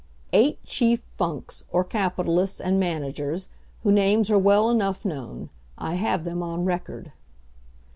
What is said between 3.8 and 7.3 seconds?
whose names are well enough known. I have them on record.